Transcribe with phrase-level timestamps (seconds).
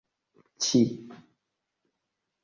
[0.65, 0.79] ĉi